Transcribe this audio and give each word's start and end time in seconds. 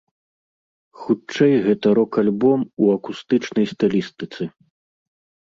Хутчэй 1.01 1.53
гэта 1.65 1.87
рок-альбом 1.99 2.65
у 2.87 2.89
акустычнай 2.95 3.65
стылістыцы. 3.75 4.43